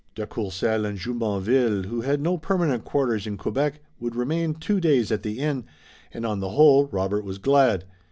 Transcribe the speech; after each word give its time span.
De 0.15 0.25
Courcelles 0.25 0.83
and 0.83 0.97
Jumonville, 0.97 1.83
who 1.85 2.01
had 2.01 2.21
no 2.21 2.35
permanent 2.35 2.83
quarters 2.83 3.27
in 3.27 3.37
Quebec, 3.37 3.81
would 3.99 4.15
remain 4.15 4.55
two 4.55 4.79
days 4.79 5.11
at 5.11 5.21
the 5.21 5.37
inn, 5.37 5.63
and, 6.11 6.25
on 6.25 6.39
the 6.39 6.49
whole, 6.49 6.87
Robert 6.87 7.23
was 7.23 7.37
glad. 7.37 7.85